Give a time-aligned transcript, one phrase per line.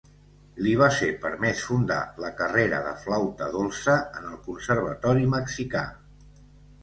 [0.67, 5.85] Li va ser permès fundar la carrera de flauta dolça en el conservatori mexicà.